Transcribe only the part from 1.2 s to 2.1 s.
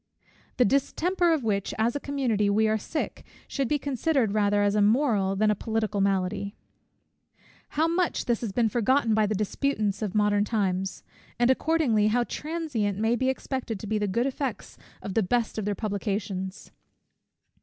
of which, as a